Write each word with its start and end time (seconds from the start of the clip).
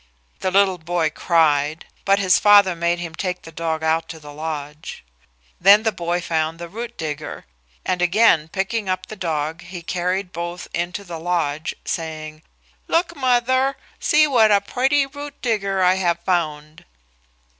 The 0.39 0.49
little 0.49 0.79
boy 0.79 1.11
cried, 1.11 1.85
but 2.05 2.17
his 2.17 2.39
father 2.39 2.75
made 2.75 2.97
him 2.97 3.13
take 3.13 3.43
the 3.43 3.51
dog 3.51 3.83
out 3.83 4.11
of 4.15 4.23
the 4.23 4.33
lodge. 4.33 5.03
Then 5.59 5.83
the 5.83 5.91
boy 5.91 6.19
found 6.21 6.57
the 6.57 6.67
root 6.67 6.97
digger, 6.97 7.45
and 7.85 8.01
again 8.01 8.47
picking 8.47 8.89
up 8.89 9.05
the 9.05 9.15
dog, 9.15 9.61
he 9.61 9.83
carried 9.83 10.31
both 10.31 10.67
into 10.73 11.03
the 11.03 11.19
lodge, 11.19 11.75
saying, 11.85 12.41
"Look, 12.87 13.15
mother; 13.15 13.77
see 13.99 14.25
what 14.25 14.49
a 14.51 14.59
pretty 14.59 15.05
root 15.05 15.39
digger 15.39 15.83
I 15.83 15.93
have 15.97 16.17
found." 16.21 16.83